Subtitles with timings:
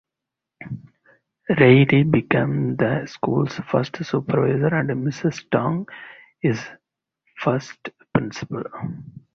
[1.59, 5.47] Reilly became the school's first supervisor and Mrs.
[5.51, 5.87] Tong
[6.41, 6.63] its
[7.37, 8.63] first principal.